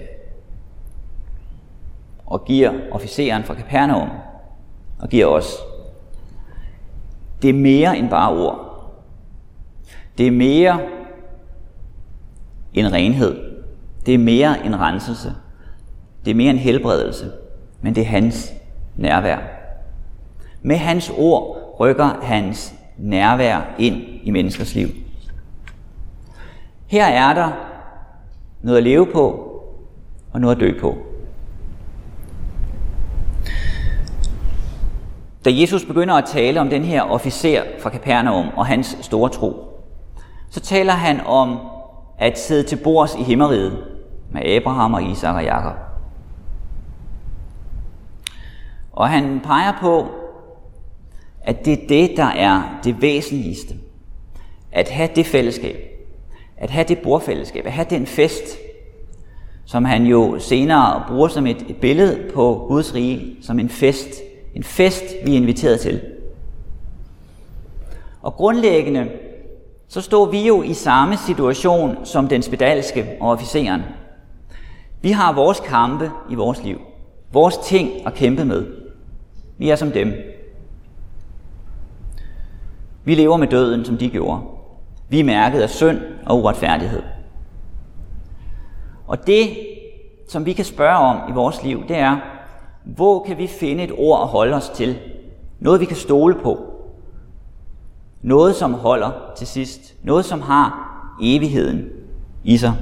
og 2.27 2.45
giver 2.45 2.73
officeren 2.91 3.45
fra 3.45 3.55
Kapernaum, 3.55 4.09
og 4.99 5.09
giver 5.09 5.27
os, 5.27 5.57
det 7.43 7.51
er 7.51 7.55
mere 7.55 7.99
end 7.99 8.11
bare 8.11 8.31
ord. 8.31 8.67
Det 10.19 10.27
er 10.27 10.31
mere 10.31 10.81
en 12.73 12.93
renhed. 12.93 13.41
Det 14.07 14.15
er 14.15 14.19
mere 14.19 14.67
en 14.67 14.81
renselse. 14.81 15.35
Det 16.25 16.31
er 16.31 16.35
mere 16.35 16.51
en 16.51 16.59
helbredelse. 16.59 17.33
Men 17.81 17.95
det 17.95 18.01
er 18.01 18.07
hans 18.07 18.53
nærvær. 18.97 19.39
Med 20.63 20.77
hans 20.77 21.13
ord 21.19 21.77
rykker 21.81 22.21
hans 22.23 22.75
nærvær 22.99 23.75
ind 23.79 23.97
i 24.23 24.31
menneskers 24.31 24.75
liv. 24.75 24.89
Her 26.87 27.07
er 27.07 27.35
der 27.35 27.70
noget 28.63 28.79
at 28.79 28.85
leve 28.85 29.07
på 29.07 29.47
og 30.33 30.41
noget 30.41 30.55
at 30.55 30.61
dø 30.61 30.81
på. 30.81 30.99
Da 35.45 35.51
Jesus 35.53 35.85
begynder 35.85 36.15
at 36.15 36.25
tale 36.25 36.61
om 36.61 36.71
den 36.71 36.85
her 36.85 37.03
officer 37.03 37.63
fra 37.79 37.91
Kapernaum 37.91 38.49
og 38.57 38.67
hans 38.67 38.99
store 39.01 39.31
tro, 39.31 39.55
så 40.51 40.61
taler 40.61 40.93
han 40.93 41.21
om 41.27 41.59
at 42.19 42.39
sidde 42.39 42.63
til 42.63 42.77
bords 42.77 43.15
i 43.15 43.23
himmeriget 43.23 43.85
med 44.31 44.43
Abraham 44.45 44.95
og 44.95 45.03
Isak 45.03 45.35
og 45.35 45.45
Jakob. 45.45 45.77
Og 48.93 49.09
han 49.09 49.41
peger 49.45 49.73
på, 49.81 50.09
at 51.43 51.65
det 51.65 51.73
er 51.73 51.87
det, 51.89 52.17
der 52.17 52.25
er 52.25 52.81
det 52.85 53.03
væsentligste. 53.03 53.75
At 54.73 54.91
have 54.91 55.09
det 55.15 55.27
fællesskab. 55.27 55.90
At 56.61 56.71
have 56.71 56.85
det 56.89 56.99
bordfællesskab. 56.99 57.67
At 57.67 57.73
have 57.73 57.87
den 57.91 58.07
fest, 58.07 58.59
som 59.65 59.85
han 59.85 60.05
jo 60.07 60.39
senere 60.39 61.05
bruger 61.09 61.29
som 61.29 61.47
et, 61.47 61.65
et 61.69 61.77
billede 61.77 62.31
på 62.35 62.65
Guds 62.69 62.95
rige, 62.95 63.37
som 63.43 63.59
en 63.59 63.69
fest. 63.69 64.09
En 64.55 64.65
fest, 64.65 65.05
vi 65.25 65.33
er 65.33 65.37
inviteret 65.37 65.81
til. 65.81 66.01
Og 68.23 68.35
grundlæggende 68.35 69.09
så 69.89 70.01
står 70.01 70.27
vi 70.27 70.47
jo 70.47 70.63
i 70.63 70.73
samme 70.73 71.17
situation 71.17 71.97
som 72.05 72.29
den 72.29 72.43
spedalske 72.43 73.17
og 73.21 73.31
officeren. 73.31 73.83
Vi 75.03 75.11
har 75.11 75.33
vores 75.33 75.61
kampe 75.61 76.11
i 76.31 76.35
vores 76.35 76.65
liv. 76.65 76.81
Vores 77.33 77.57
ting 77.57 78.07
at 78.07 78.15
kæmpe 78.15 78.45
med. 78.45 78.67
Vi 79.59 79.71
er 79.71 79.77
som 79.77 79.91
dem. 79.91 80.13
Vi 83.05 83.15
lever 83.15 83.37
med 83.37 83.49
døden, 83.49 83.85
som 83.85 83.97
de 83.97 84.11
gjorde. 84.11 84.41
Vi 85.11 85.21
er 85.21 85.25
mærket 85.25 85.61
af 85.61 85.71
synd 85.71 85.99
og 86.27 86.39
uretfærdighed. 86.39 87.03
Og 89.07 89.27
det, 89.27 89.49
som 90.29 90.47
vi 90.47 90.53
kan 90.53 90.65
spørge 90.65 90.97
om 90.97 91.31
i 91.31 91.33
vores 91.33 91.63
liv, 91.63 91.89
det 91.89 91.97
er, 91.97 92.17
hvor 92.85 93.25
kan 93.25 93.39
vi 93.39 93.47
finde 93.47 93.85
et 93.85 93.93
ord 93.99 94.21
at 94.23 94.29
holde 94.29 94.57
os 94.57 94.69
til? 94.69 94.99
Noget, 95.61 95.81
vi 95.81 95.85
kan 95.85 95.97
stole 95.97 96.35
på. 96.43 96.75
Noget, 98.23 98.57
som 98.57 98.75
holder 98.75 99.11
til 99.37 99.47
sidst. 99.47 99.95
Noget, 100.03 100.25
som 100.25 100.41
har 100.41 100.91
evigheden 101.23 101.89
i 102.45 102.57
sig. 102.57 102.75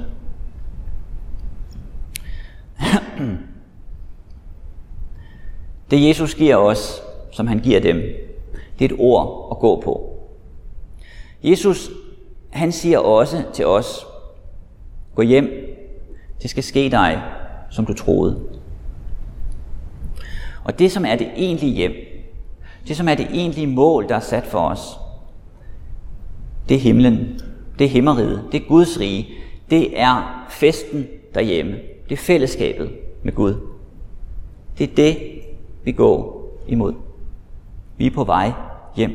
Det 5.91 6.07
Jesus 6.07 6.35
giver 6.35 6.55
os, 6.55 7.01
som 7.31 7.47
han 7.47 7.59
giver 7.59 7.79
dem, 7.79 7.95
det 8.79 8.85
er 8.85 8.95
et 8.95 8.99
ord 8.99 9.47
at 9.51 9.59
gå 9.59 9.81
på. 9.81 10.19
Jesus, 11.43 11.91
han 12.49 12.71
siger 12.71 12.99
også 12.99 13.43
til 13.53 13.65
os, 13.65 14.05
gå 15.15 15.21
hjem, 15.21 15.49
det 16.41 16.49
skal 16.49 16.63
ske 16.63 16.89
dig, 16.91 17.21
som 17.69 17.85
du 17.85 17.93
troede. 17.93 18.39
Og 20.63 20.79
det, 20.79 20.91
som 20.91 21.05
er 21.05 21.15
det 21.15 21.31
egentlige 21.35 21.73
hjem, 21.73 21.91
det, 22.87 22.97
som 22.97 23.07
er 23.07 23.15
det 23.15 23.27
egentlige 23.33 23.67
mål, 23.67 24.09
der 24.09 24.15
er 24.15 24.19
sat 24.19 24.45
for 24.45 24.59
os, 24.59 24.99
det 26.69 26.75
er 26.75 26.79
himlen, 26.79 27.39
det 27.79 27.85
er 27.85 27.89
himmeriget, 27.89 28.43
det 28.51 28.61
er 28.61 28.67
Guds 28.67 28.99
rige, 28.99 29.27
det 29.69 29.99
er 29.99 30.45
festen 30.49 31.07
derhjemme, 31.33 31.71
det 32.09 32.11
er 32.11 32.17
fællesskabet 32.17 32.91
med 33.23 33.33
Gud. 33.33 33.55
Det 34.77 34.89
er 34.89 34.95
det, 34.95 35.17
vi 35.83 35.91
går 35.91 36.49
imod. 36.67 36.93
Vi 37.97 38.05
er 38.05 38.11
på 38.11 38.23
vej 38.23 38.51
hjem. 38.95 39.11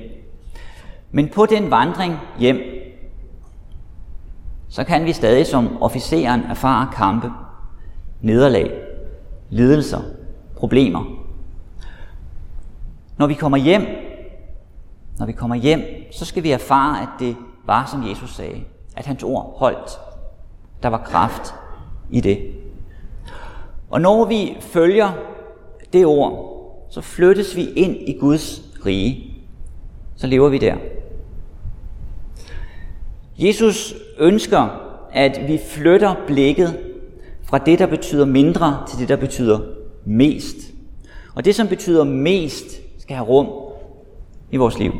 Men 1.13 1.29
på 1.29 1.47
den 1.47 1.71
vandring 1.71 2.15
hjem, 2.39 2.59
så 4.75 4.85
kan 4.85 5.05
vi 5.05 5.13
stadig 5.13 5.47
som 5.47 5.83
officeren 5.83 6.41
erfare 6.41 6.89
kampe, 6.93 7.31
nederlag, 8.21 8.71
lidelser, 9.51 10.01
problemer. 10.57 11.05
Når 13.19 13.27
vi 13.27 13.35
kommer 13.35 13.59
hjem, 13.59 13.87
når 15.19 15.27
vi 15.27 15.33
kommer 15.33 15.57
hjem, 15.57 15.83
så 16.13 16.25
skal 16.25 16.43
vi 16.43 16.51
erfare, 16.51 17.03
at 17.03 17.09
det 17.19 17.37
var, 17.67 17.87
som 17.87 18.09
Jesus 18.09 18.35
sagde. 18.35 18.65
At 18.97 19.07
hans 19.07 19.23
ord 19.23 19.55
holdt. 19.59 19.91
Der 20.83 20.89
var 20.89 20.99
kraft 20.99 21.55
i 22.11 22.21
det. 22.21 22.53
Og 23.91 24.01
når 24.01 24.25
vi 24.25 24.57
følger 24.61 25.13
det 25.93 26.07
ord, 26.07 26.55
så 26.91 27.01
flyttes 27.01 27.57
vi 27.57 27.65
ind 27.71 27.97
i 27.97 28.19
Guds 28.21 28.63
rige. 28.87 29.35
Så 30.17 30.27
lever 30.27 30.49
vi 30.49 30.59
der. 30.59 30.77
Jesus 33.39 33.95
ønsker, 34.19 34.81
at 35.13 35.41
vi 35.49 35.61
flytter 35.69 36.15
blikket 36.27 36.79
fra 37.45 37.59
det, 37.59 37.79
der 37.79 37.87
betyder 37.87 38.25
mindre, 38.25 38.83
til 38.89 38.99
det, 38.99 39.09
der 39.09 39.17
betyder 39.17 39.61
mest. 40.05 40.57
Og 41.35 41.45
det, 41.45 41.55
som 41.55 41.69
betyder 41.69 42.05
mest, 42.05 42.65
skal 42.99 43.17
have 43.17 43.29
rum 43.29 43.49
i 44.51 44.57
vores 44.57 44.79
liv. 44.79 44.93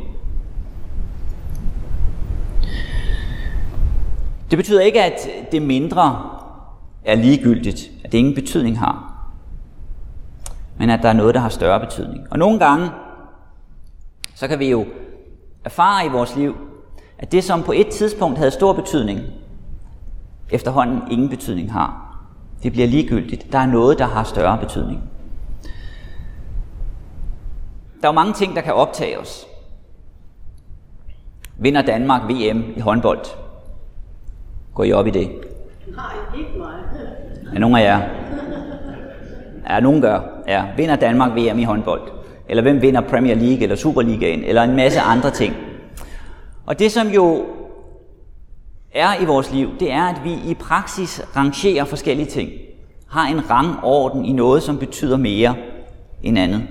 Det 4.51 4.57
betyder 4.57 4.81
ikke, 4.81 5.03
at 5.03 5.29
det 5.53 5.63
mindre 5.63 6.31
er 7.05 7.15
ligegyldigt, 7.15 7.91
at 8.05 8.13
det 8.13 8.19
ingen 8.19 8.35
betydning 8.35 8.79
har, 8.79 9.15
men 10.79 10.91
at 10.91 11.03
der 11.03 11.09
er 11.09 11.13
noget, 11.13 11.35
der 11.35 11.41
har 11.41 11.49
større 11.49 11.81
betydning. 11.81 12.27
Og 12.31 12.39
nogle 12.39 12.59
gange, 12.59 12.91
så 14.35 14.49
kan 14.49 14.59
vi 14.59 14.71
jo 14.71 14.87
erfare 15.65 16.07
i 16.07 16.09
vores 16.09 16.37
liv, 16.37 16.57
at 17.19 17.33
det, 17.33 17.45
som 17.45 17.63
på 17.63 17.73
et 17.73 17.89
tidspunkt 17.89 18.39
havde 18.39 18.51
stor 18.51 18.73
betydning, 18.73 19.21
efterhånden 20.51 21.01
ingen 21.11 21.29
betydning 21.29 21.73
har. 21.73 22.19
Det 22.63 22.73
bliver 22.73 22.87
ligegyldigt. 22.89 23.53
Der 23.53 23.59
er 23.59 23.67
noget, 23.67 23.99
der 23.99 24.07
har 24.07 24.25
større 24.25 24.59
betydning. 24.59 25.03
Der 28.01 28.09
er 28.09 28.13
jo 28.13 28.13
mange 28.13 28.33
ting, 28.33 28.57
der 28.57 28.63
kan 28.63 28.75
optage 28.75 29.19
os. 29.19 29.47
Vinder 31.59 31.83
Danmark 31.83 32.23
VM 32.23 32.65
i 32.77 32.81
håndbold? 32.81 33.25
Går 34.75 34.85
I 34.85 34.93
op 34.93 35.07
i 35.07 35.11
det? 35.11 35.31
Nej, 35.97 36.05
ikke 36.39 36.59
mig. 36.59 36.75
Er 37.55 37.59
nogen 37.59 37.77
af 37.77 37.85
jer? 37.85 38.01
Ja, 39.69 39.81
nogen 39.81 40.01
gør. 40.01 40.21
Ja. 40.49 40.65
Vinder 40.77 40.97
Danmark 40.97 41.33
VM 41.33 41.59
i 41.59 41.65
håndbold? 41.65 42.03
Eller 42.49 42.63
hvem 42.63 42.83
vinder 42.83 43.01
Premier 43.01 43.35
League 43.35 43.63
eller 43.63 43.77
Superligaen? 43.77 44.45
Eller 44.45 44.63
en 44.63 44.77
masse 44.77 45.01
andre 45.01 45.31
ting. 45.31 45.55
Og 46.67 46.79
det 46.79 46.93
som 46.93 47.09
jo 47.09 47.45
er 48.93 49.23
i 49.23 49.25
vores 49.25 49.53
liv, 49.53 49.69
det 49.81 49.93
er, 49.93 50.03
at 50.03 50.25
vi 50.25 50.33
i 50.33 50.55
praksis 50.55 51.23
rangerer 51.37 51.85
forskellige 51.85 52.27
ting. 52.27 52.51
Har 53.09 53.27
en 53.27 53.51
rangorden 53.51 54.25
i 54.25 54.33
noget, 54.33 54.63
som 54.63 54.79
betyder 54.79 55.17
mere 55.17 55.55
end 56.23 56.39
andet. 56.39 56.63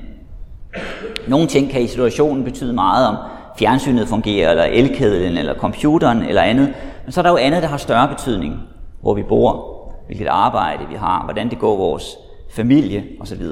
Nogle 1.28 1.48
ting 1.48 1.70
kan 1.70 1.82
i 1.82 1.88
situationen 1.88 2.44
betyde 2.44 2.74
meget 2.74 3.08
om 3.08 3.16
fjernsynet 3.60 4.08
fungerer, 4.08 4.50
eller 4.50 4.64
elkedlen, 4.64 5.38
eller 5.38 5.54
computeren, 5.54 6.24
eller 6.24 6.42
andet. 6.42 6.74
Men 7.06 7.12
så 7.12 7.22
er 7.22 7.24
der 7.24 7.30
jo 7.30 7.38
andet, 7.38 7.64
der 7.64 7.70
har 7.70 7.78
større 7.78 8.08
betydning. 8.08 8.60
Hvor 9.02 9.14
vi 9.14 9.24
bor, 9.24 9.74
hvilket 10.06 10.28
arbejde 10.28 10.84
vi 10.90 10.96
har, 10.96 11.24
hvordan 11.24 11.50
det 11.50 11.60
går 11.60 11.78
vores 11.78 12.18
familie 12.52 13.04
osv. 13.20 13.44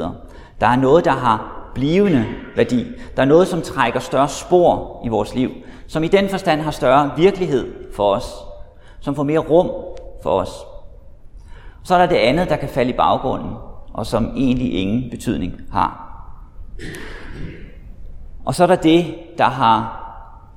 Der 0.61 0.67
er 0.67 0.75
noget, 0.75 1.05
der 1.05 1.11
har 1.11 1.60
blivende 1.73 2.25
værdi. 2.55 2.85
Der 3.15 3.21
er 3.21 3.25
noget, 3.25 3.47
som 3.47 3.61
trækker 3.61 3.99
større 3.99 4.29
spor 4.29 5.01
i 5.05 5.07
vores 5.07 5.35
liv, 5.35 5.51
som 5.87 6.03
i 6.03 6.07
den 6.07 6.29
forstand 6.29 6.61
har 6.61 6.71
større 6.71 7.11
virkelighed 7.17 7.73
for 7.95 8.15
os, 8.15 8.35
som 8.99 9.15
får 9.15 9.23
mere 9.23 9.39
rum 9.39 9.69
for 10.23 10.29
os. 10.29 10.51
Så 11.83 11.95
er 11.95 11.97
der 11.97 12.05
det 12.05 12.15
andet, 12.15 12.49
der 12.49 12.55
kan 12.55 12.69
falde 12.69 12.89
i 12.89 12.97
baggrunden, 12.97 13.51
og 13.93 14.05
som 14.05 14.31
egentlig 14.35 14.73
ingen 14.73 15.09
betydning 15.09 15.53
har. 15.71 16.07
Og 18.45 18.55
så 18.55 18.63
er 18.63 18.67
der 18.67 18.75
det, 18.75 19.05
der 19.37 19.43
har 19.49 19.97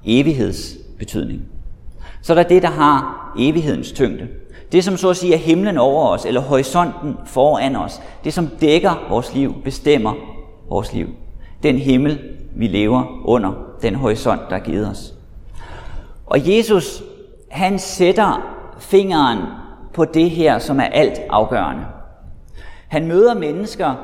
evighedsbetydning. 0.05 1.43
Så 2.23 2.33
er 2.33 2.35
der 2.35 2.49
det, 2.49 2.63
der 2.63 2.71
har 2.71 3.33
evighedens 3.39 3.93
tyngde. 3.93 4.29
Det, 4.73 4.85
som 4.85 4.97
så 4.97 5.11
at 5.11 5.17
sige 5.17 5.35
er 5.35 5.39
himlen 5.39 5.79
over 5.79 6.09
os, 6.09 6.25
eller 6.25 6.41
horisonten 6.41 7.17
foran 7.27 7.77
os. 7.77 8.03
Det, 8.25 8.33
som 8.35 8.47
dækker 8.47 9.07
vores 9.09 9.35
liv, 9.35 9.55
bestemmer 9.65 10.15
vores 10.69 10.93
liv. 10.93 11.09
Den 11.63 11.79
himmel, 11.79 12.21
vi 12.57 12.67
lever 12.67 13.21
under. 13.25 13.53
Den 13.83 13.95
horisont, 13.95 14.41
der 14.51 14.57
er 14.57 14.61
givet 14.61 14.91
os. 14.91 15.15
Og 16.27 16.49
Jesus, 16.49 17.03
han 17.51 17.79
sætter 17.79 18.57
fingeren 18.79 19.39
på 19.95 20.05
det 20.05 20.31
her, 20.31 20.59
som 20.59 20.81
er 20.81 20.85
alt 20.85 21.21
afgørende. 21.31 21.85
Han 22.89 23.07
møder 23.07 23.35
mennesker 23.35 23.95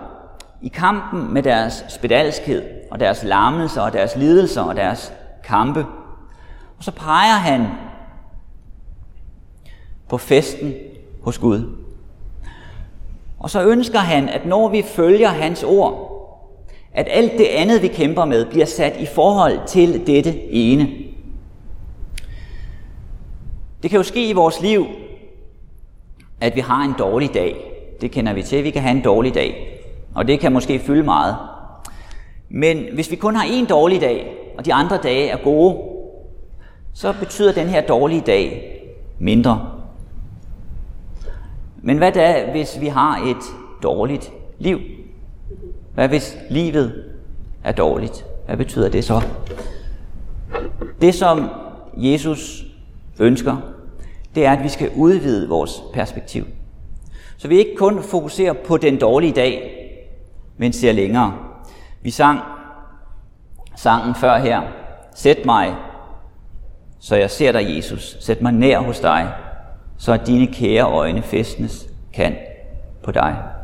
i 0.63 0.69
kampen 0.69 1.35
med 1.35 1.43
deres 1.43 1.85
spedalskhed 1.89 2.63
og 2.91 3.01
deres 3.01 3.25
larmelser 3.25 3.81
og 3.81 3.93
deres 3.93 4.17
lidelser 4.17 4.63
og 4.63 4.77
deres 4.77 5.13
kampe. 5.45 5.87
Og 6.79 6.85
så 6.85 6.91
peger 6.91 7.35
han 7.35 7.67
på 10.09 10.19
festen 10.19 10.75
hos 11.23 11.39
Gud. 11.39 11.77
Og 13.39 13.51
så 13.51 13.63
ønsker 13.63 13.99
han, 13.99 14.29
at 14.29 14.47
når 14.47 14.69
vi 14.69 14.83
følger 14.83 15.29
hans 15.29 15.63
ord, 15.65 16.10
at 16.93 17.07
alt 17.11 17.33
det 17.33 17.45
andet, 17.45 17.83
vi 17.83 17.89
kæmper 17.89 18.25
med, 18.25 18.47
bliver 18.47 18.67
sat 18.67 18.97
i 19.01 19.07
forhold 19.07 19.59
til 19.67 20.07
dette 20.07 20.53
ene. 20.53 20.89
Det 23.83 23.91
kan 23.91 23.97
jo 23.97 24.03
ske 24.03 24.29
i 24.29 24.33
vores 24.33 24.63
liv, 24.63 24.87
at 26.41 26.57
vi 26.57 26.61
har 26.61 26.85
en 26.85 26.95
dårlig 26.99 27.35
dag. 27.35 27.57
Det 28.01 28.11
kender 28.11 28.33
vi 28.33 28.43
til, 28.43 28.65
vi 28.65 28.71
kan 28.71 28.83
have 28.83 28.97
en 28.97 29.03
dårlig 29.03 29.35
dag. 29.35 29.81
Og 30.15 30.29
det 30.29 30.41
kan 30.41 30.53
måske 30.53 30.79
fylde 30.79 31.03
meget. 31.03 31.37
Men 32.49 32.85
hvis 32.95 33.11
vi 33.11 33.17
kun 33.17 33.37
har 33.37 33.45
en 33.51 33.65
dårlig 33.65 34.01
dag, 34.01 34.37
og 34.59 34.67
de 34.67 34.75
andre 34.75 34.99
dage 35.03 35.29
er 35.29 35.37
gode, 35.45 35.79
så 36.95 37.15
betyder 37.21 37.53
den 37.53 37.69
her 37.69 37.87
dårlige 37.87 38.21
dag 38.21 38.77
mindre. 39.19 39.69
Men 41.83 41.99
hvad 41.99 42.13
da, 42.13 42.51
hvis 42.51 42.81
vi 42.81 42.87
har 42.87 43.17
et 43.27 43.43
dårligt 43.83 44.33
liv? 44.59 44.81
Hvad 46.01 46.09
hvis 46.09 46.39
livet 46.51 47.05
er 47.65 47.73
dårligt? 47.73 48.27
Hvad 48.47 48.57
betyder 48.57 48.89
det 48.89 49.05
så? 49.05 49.23
Det, 51.01 51.15
som 51.15 51.49
Jesus 51.97 52.65
ønsker, 53.19 53.57
det 54.35 54.47
er, 54.47 54.53
at 54.53 54.63
vi 54.63 54.69
skal 54.69 54.91
udvide 54.97 55.49
vores 55.49 55.83
perspektiv. 55.93 56.47
Så 57.37 57.49
vi 57.49 57.59
ikke 57.59 57.77
kun 57.77 58.03
fokuserer 58.03 58.53
på 58.53 58.77
den 58.77 58.99
dårlige 58.99 59.33
dag, 59.33 59.73
men 60.57 60.73
ser 60.73 60.93
længere. 60.93 61.37
Vi 62.03 62.11
sang 62.11 62.41
sangen 63.77 64.15
før 64.15 64.39
her. 64.39 64.63
Sæt 65.15 65.45
mig, 65.45 65.75
så 66.99 67.17
jeg 67.17 67.31
ser 67.31 67.53
dig, 67.53 67.77
Jesus. 67.77 68.17
Sæt 68.21 68.43
mig 68.43 68.53
nær 68.53 68.79
hos 68.79 69.01
dig, 69.01 69.33
så 69.99 70.13
at 70.13 70.27
dine 70.27 70.47
kære 70.47 70.85
øjne 70.85 71.23
festnes 71.23 71.89
kan 72.13 72.37
på 73.03 73.11
dig. 73.11 73.60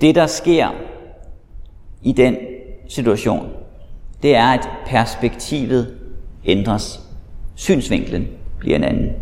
Det, 0.00 0.14
der 0.14 0.26
sker 0.26 0.68
i 2.02 2.12
den 2.12 2.36
situation, 2.88 3.48
det 4.22 4.36
er, 4.36 4.46
at 4.46 4.68
perspektivet 4.86 5.98
ændres. 6.44 7.00
Synsvinklen 7.54 8.28
bliver 8.58 8.76
en 8.76 8.84
anden. 8.84 9.12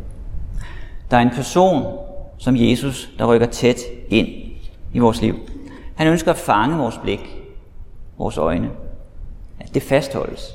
Der 1.11 1.17
er 1.17 1.21
en 1.21 1.31
person, 1.31 1.99
som 2.39 2.57
Jesus, 2.57 3.11
der 3.19 3.27
rykker 3.27 3.47
tæt 3.47 3.81
ind 4.09 4.29
i 4.93 4.99
vores 4.99 5.23
liv. 5.23 5.35
Han 5.95 6.07
ønsker 6.07 6.31
at 6.31 6.39
fange 6.39 6.77
vores 6.77 6.99
blik, 7.03 7.43
vores 8.19 8.39
øjne. 8.39 8.71
At 9.61 9.75
det 9.75 9.83
fastholdes. 9.83 10.55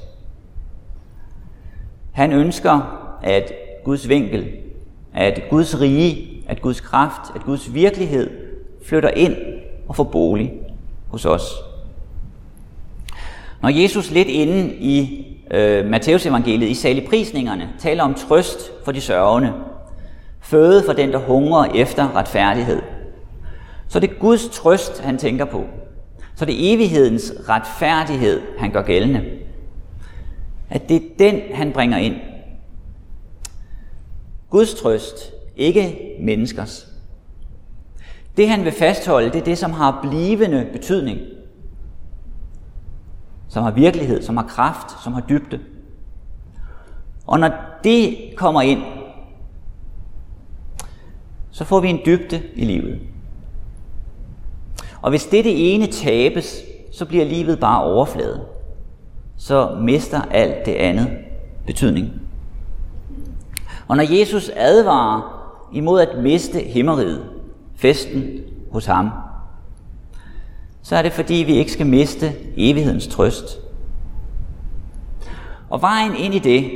Han 2.11 2.33
ønsker, 2.33 2.99
at 3.23 3.53
Guds 3.83 4.09
vinkel, 4.09 4.47
at 5.13 5.41
Guds 5.49 5.81
rige, 5.81 6.43
at 6.47 6.61
Guds 6.61 6.81
kraft, 6.81 7.35
at 7.35 7.43
Guds 7.43 7.73
virkelighed 7.73 8.48
flytter 8.89 9.09
ind 9.09 9.35
og 9.87 9.95
får 9.95 10.03
bolig 10.03 10.53
hos 11.07 11.25
os. 11.25 11.43
Når 13.61 13.69
Jesus 13.69 14.11
lidt 14.11 14.27
inde 14.27 14.75
i 14.75 15.27
øh, 15.51 15.85
Matteus 15.85 16.25
evangeliet 16.25 16.69
i 16.69 16.73
saligprisningerne 16.73 17.69
taler 17.79 18.03
om 18.03 18.13
trøst 18.13 18.71
for 18.85 18.91
de 18.91 19.01
sørgende, 19.01 19.53
føde 20.41 20.83
for 20.85 20.93
den, 20.93 21.11
der 21.11 21.17
hungrer 21.17 21.65
efter 21.65 22.15
retfærdighed, 22.15 22.81
så 23.87 23.97
er 23.97 23.99
det 23.99 24.19
Guds 24.19 24.49
trøst, 24.49 25.01
han 25.01 25.17
tænker 25.17 25.45
på. 25.45 25.65
Så 26.35 26.45
det 26.45 26.53
er 26.53 26.75
evighedens 26.75 27.33
retfærdighed, 27.49 28.41
han 28.57 28.71
gør 28.71 28.81
gældende. 28.81 29.23
At 30.69 30.89
det 30.89 30.95
er 30.95 31.05
den, 31.19 31.41
han 31.53 31.71
bringer 31.71 31.97
ind. 31.97 32.15
Guds 34.49 34.73
trøst, 34.73 35.33
ikke 35.57 35.99
menneskers. 36.19 36.88
Det 38.39 38.49
han 38.49 38.65
vil 38.65 38.71
fastholde, 38.71 39.29
det 39.29 39.39
er 39.39 39.43
det, 39.43 39.57
som 39.57 39.71
har 39.71 39.99
blivende 40.01 40.67
betydning. 40.73 41.19
Som 43.49 43.63
har 43.63 43.71
virkelighed, 43.71 44.21
som 44.21 44.37
har 44.37 44.43
kraft, 44.43 45.03
som 45.03 45.13
har 45.13 45.21
dybde. 45.21 45.59
Og 47.27 47.39
når 47.39 47.51
det 47.83 48.17
kommer 48.37 48.61
ind, 48.61 48.79
så 51.51 51.65
får 51.65 51.79
vi 51.79 51.87
en 51.89 51.99
dybde 52.05 52.41
i 52.55 52.65
livet. 52.65 52.99
Og 55.01 55.09
hvis 55.09 55.25
det 55.25 55.45
det 55.45 55.75
ene 55.75 55.87
tabes, 55.87 56.63
så 56.91 57.05
bliver 57.05 57.25
livet 57.25 57.59
bare 57.59 57.83
overflade. 57.83 58.45
Så 59.37 59.77
mister 59.81 60.21
alt 60.21 60.65
det 60.65 60.73
andet 60.73 61.07
betydning. 61.65 62.09
Og 63.87 63.97
når 63.97 64.19
Jesus 64.19 64.51
advarer 64.55 65.39
imod 65.73 66.01
at 66.01 66.23
miste 66.23 66.59
himmeriget, 66.59 67.28
festen 67.79 68.39
hos 68.71 68.85
ham, 68.85 69.09
så 70.81 70.95
er 70.95 71.01
det 71.01 71.13
fordi, 71.13 71.33
vi 71.33 71.53
ikke 71.53 71.71
skal 71.71 71.85
miste 71.85 72.33
evighedens 72.57 73.07
trøst. 73.07 73.59
Og 75.69 75.81
vejen 75.81 76.15
ind 76.15 76.33
i 76.33 76.39
det, 76.39 76.71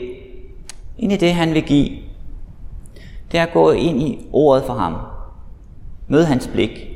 ind 0.98 1.12
i 1.12 1.18
det 1.18 1.34
han 1.34 1.54
vil 1.54 1.64
give, 1.64 1.90
det 3.32 3.40
er 3.40 3.44
at 3.44 3.54
gå 3.54 3.72
ind 3.72 4.02
i 4.02 4.28
ordet 4.32 4.64
for 4.66 4.74
ham. 4.74 4.96
Mød 6.08 6.24
hans 6.24 6.48
blik, 6.48 6.88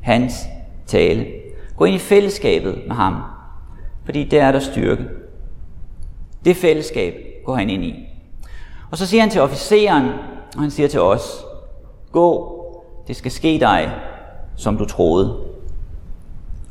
hans 0.00 0.34
tale. 0.86 1.26
Gå 1.76 1.84
ind 1.84 1.94
i 1.94 1.98
fællesskabet 1.98 2.82
med 2.86 2.96
ham, 2.96 3.22
fordi 4.04 4.24
der 4.24 4.44
er 4.44 4.52
der 4.52 4.60
styrke. 4.60 5.04
Det 6.44 6.56
fællesskab 6.56 7.14
går 7.44 7.54
han 7.54 7.70
ind 7.70 7.84
i. 7.84 7.94
Og 8.90 8.98
så 8.98 9.06
siger 9.06 9.20
han 9.20 9.30
til 9.30 9.40
officeren, 9.40 10.04
og 10.56 10.60
han 10.60 10.70
siger 10.70 10.88
til 10.88 11.00
os, 11.00 11.44
gå, 12.12 12.55
det 13.06 13.16
skal 13.16 13.30
ske 13.30 13.58
dig, 13.60 13.90
som 14.56 14.76
du 14.76 14.84
troede. 14.84 15.36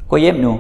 Gå 0.10 0.16
hjem 0.16 0.36
nu. 0.36 0.60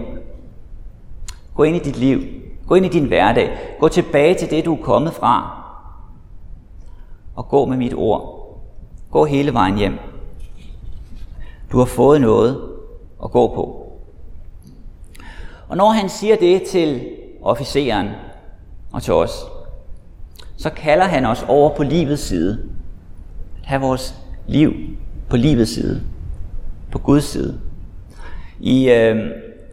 Gå 1.55 1.63
ind 1.63 1.75
i 1.75 1.79
dit 1.79 1.97
liv. 1.97 2.21
Gå 2.67 2.75
ind 2.75 2.85
i 2.85 2.89
din 2.89 3.05
hverdag. 3.05 3.57
Gå 3.79 3.87
tilbage 3.87 4.35
til 4.35 4.49
det, 4.49 4.65
du 4.65 4.75
er 4.75 4.83
kommet 4.83 5.13
fra. 5.13 5.61
Og 7.35 7.47
gå 7.47 7.65
med 7.65 7.77
mit 7.77 7.93
ord. 7.93 8.35
Gå 9.11 9.25
hele 9.25 9.53
vejen 9.53 9.77
hjem. 9.77 9.99
Du 11.71 11.77
har 11.77 11.85
fået 11.85 12.21
noget 12.21 12.61
at 13.23 13.31
gå 13.31 13.47
på. 13.47 13.91
Og 15.67 15.77
når 15.77 15.89
han 15.89 16.09
siger 16.09 16.35
det 16.35 16.63
til 16.63 17.09
officeren 17.41 18.07
og 18.91 19.03
til 19.03 19.13
os, 19.13 19.45
så 20.57 20.69
kalder 20.69 21.05
han 21.05 21.25
os 21.25 21.45
over 21.47 21.75
på 21.75 21.83
livets 21.83 22.21
side. 22.21 22.69
At 23.61 23.65
have 23.65 23.81
vores 23.81 24.15
liv 24.47 24.71
på 25.35 25.39
livets 25.39 25.71
side. 25.71 26.01
På 26.91 26.99
Guds 26.99 27.23
side. 27.23 27.59
I 28.59 28.89
øh, 28.89 29.15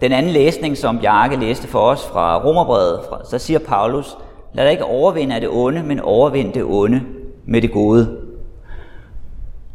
den 0.01 0.13
anden 0.13 0.33
læsning, 0.33 0.77
som 0.77 0.99
Bjarke 0.99 1.37
læste 1.37 1.69
for 1.69 1.79
os 1.79 2.07
fra 2.07 2.45
Romerbrevet, 2.45 3.01
så 3.31 3.39
siger 3.39 3.59
Paulus, 3.59 4.17
lad 4.53 4.65
dig 4.65 4.73
ikke 4.73 4.85
overvinde 4.85 5.35
af 5.35 5.41
det 5.41 5.51
onde, 5.53 5.83
men 5.83 6.01
overvind 6.01 6.53
det 6.53 6.65
onde 6.65 7.03
med 7.45 7.63
det 7.63 7.73
gode. 7.73 8.17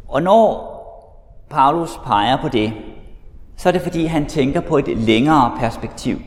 Og 0.08 0.22
når 0.22 0.68
Paulus 1.50 2.00
peger 2.04 2.36
på 2.42 2.48
det, 2.48 2.72
så 3.56 3.68
er 3.68 3.72
det 3.72 3.82
fordi, 3.82 4.04
han 4.04 4.26
tænker 4.26 4.60
på 4.60 4.78
et 4.78 4.98
længere 4.98 5.52
perspektiv. 5.60 6.18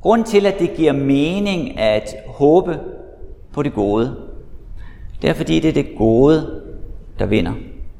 Grund 0.00 0.24
til, 0.24 0.46
at 0.46 0.58
det 0.58 0.74
giver 0.76 0.92
mening 0.92 1.78
at 1.78 2.14
håbe 2.26 2.80
på 3.52 3.62
det 3.62 3.74
gode. 3.74 4.16
Det 5.22 5.30
er 5.30 5.34
fordi, 5.34 5.60
det 5.60 5.68
er 5.68 5.82
det 5.82 5.96
gode, 5.98 6.55
der 7.18 7.26
vinder. 7.26 7.52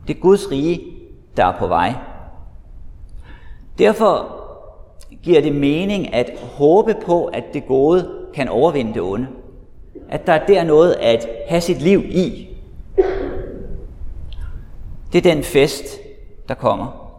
Det 0.09 0.16
er 0.16 0.20
Guds 0.20 0.50
rige, 0.50 0.81
der 1.37 1.44
er 1.44 1.59
på 1.59 1.66
vej. 1.66 1.94
Derfor 3.79 4.42
giver 5.22 5.40
det 5.40 5.55
mening 5.55 6.14
at 6.14 6.31
håbe 6.59 6.94
på, 7.07 7.24
at 7.24 7.44
det 7.55 7.66
gode 7.66 8.11
kan 8.35 8.48
overvinde 8.48 8.94
det 8.94 9.02
onde. 9.02 9.26
At 10.09 10.26
der 10.26 10.33
er 10.33 10.46
der 10.46 10.64
noget 10.64 10.92
at 10.92 11.29
have 11.48 11.61
sit 11.61 11.83
liv 11.83 12.05
i. 12.05 12.48
Det 15.12 15.26
er 15.26 15.35
den 15.35 15.44
fest, 15.44 15.85
der 16.48 16.55
kommer. 16.55 17.12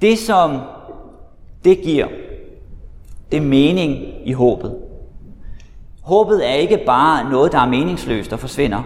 Det, 0.00 0.18
som 0.18 0.60
det 1.64 1.80
giver, 1.82 2.08
det 3.32 3.36
er 3.36 3.42
mening 3.46 4.04
i 4.24 4.32
håbet. 4.32 4.78
Håbet 6.02 6.48
er 6.48 6.54
ikke 6.54 6.82
bare 6.86 7.30
noget, 7.30 7.52
der 7.52 7.58
er 7.58 7.68
meningsløst 7.68 8.32
og 8.32 8.38
forsvinder. 8.38 8.82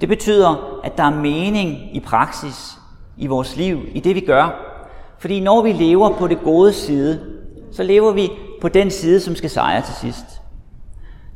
Det 0.00 0.08
betyder, 0.08 0.80
at 0.84 0.96
der 0.96 1.04
er 1.04 1.20
mening 1.20 1.96
i 1.96 2.00
praksis, 2.00 2.78
i 3.16 3.26
vores 3.26 3.56
liv, 3.56 3.80
i 3.92 4.00
det 4.00 4.14
vi 4.14 4.20
gør. 4.20 4.74
Fordi 5.18 5.40
når 5.40 5.62
vi 5.62 5.72
lever 5.72 6.10
på 6.10 6.28
det 6.28 6.38
gode 6.44 6.72
side, 6.72 7.20
så 7.72 7.82
lever 7.82 8.12
vi 8.12 8.30
på 8.60 8.68
den 8.68 8.90
side, 8.90 9.20
som 9.20 9.36
skal 9.36 9.50
sejre 9.50 9.82
til 9.82 9.94
sidst. 9.94 10.24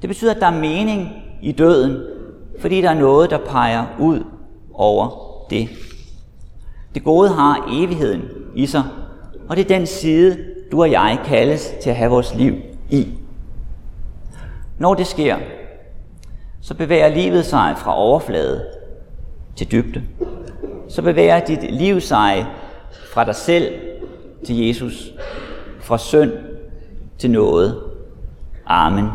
Det 0.02 0.08
betyder, 0.08 0.34
at 0.34 0.40
der 0.40 0.46
er 0.46 0.60
mening 0.60 1.08
i 1.42 1.52
døden, 1.52 2.02
fordi 2.60 2.80
der 2.80 2.90
er 2.90 3.00
noget, 3.00 3.30
der 3.30 3.38
peger 3.38 3.86
ud 3.98 4.24
over 4.74 5.08
det. 5.50 5.68
Det 6.94 7.04
gode 7.04 7.28
har 7.28 7.68
evigheden 7.72 8.22
i 8.54 8.66
sig, 8.66 8.84
og 9.48 9.56
det 9.56 9.64
er 9.64 9.78
den 9.78 9.86
side, 9.86 10.38
du 10.72 10.80
og 10.80 10.90
jeg 10.90 11.20
kaldes 11.24 11.74
til 11.82 11.90
at 11.90 11.96
have 11.96 12.10
vores 12.10 12.34
liv 12.34 12.54
i. 12.90 13.08
Når 14.78 14.94
det 14.94 15.06
sker, 15.06 15.36
så 16.60 16.74
bevæger 16.74 17.08
livet 17.08 17.44
sig 17.44 17.74
fra 17.76 17.96
overflade 17.98 18.64
til 19.56 19.72
dybde. 19.72 20.02
Så 20.88 21.02
bevæger 21.02 21.40
dit 21.40 21.74
liv 21.74 22.00
sig 22.00 22.46
fra 23.12 23.24
dig 23.24 23.34
selv 23.34 23.74
til 24.46 24.66
Jesus, 24.66 25.12
fra 25.80 25.98
synd 25.98 26.32
til 27.18 27.30
noget. 27.30 27.82
Amen. 28.66 29.08